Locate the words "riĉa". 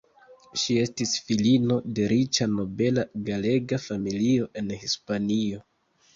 2.13-2.47